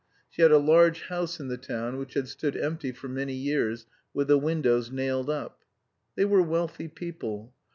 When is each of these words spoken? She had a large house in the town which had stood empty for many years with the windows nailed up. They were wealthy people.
She 0.31 0.41
had 0.41 0.51
a 0.51 0.57
large 0.57 1.03
house 1.09 1.39
in 1.39 1.47
the 1.47 1.59
town 1.59 1.97
which 1.99 2.15
had 2.15 2.27
stood 2.27 2.57
empty 2.57 2.91
for 2.91 3.07
many 3.07 3.35
years 3.35 3.85
with 4.15 4.29
the 4.29 4.37
windows 4.39 4.89
nailed 4.91 5.29
up. 5.29 5.59
They 6.15 6.25
were 6.25 6.41
wealthy 6.41 6.87
people. 6.87 7.53